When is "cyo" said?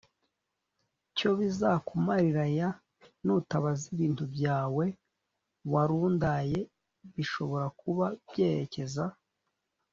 1.15-1.29